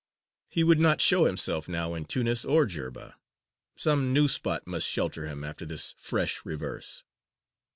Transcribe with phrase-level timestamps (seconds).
[0.49, 3.13] He would not show himself now in Tunis or Jerba.
[3.75, 7.03] Some new spot must shelter him after this fresh reverse.